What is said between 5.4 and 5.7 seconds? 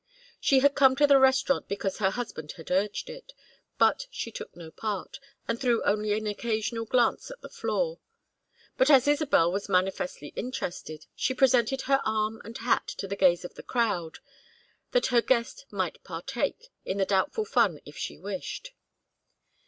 and